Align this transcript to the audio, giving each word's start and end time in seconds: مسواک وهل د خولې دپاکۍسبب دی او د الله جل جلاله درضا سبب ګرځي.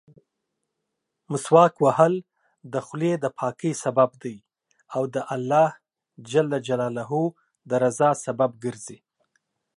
مسواک 1.31 1.73
وهل 1.85 2.13
د 2.73 2.75
خولې 2.85 3.11
دپاکۍسبب 3.23 4.11
دی 4.23 4.37
او 4.95 5.01
د 5.13 5.17
الله 5.35 5.67
جل 6.31 6.47
جلاله 6.67 7.07
درضا 7.71 8.09
سبب 8.25 8.51
ګرځي. 8.63 8.97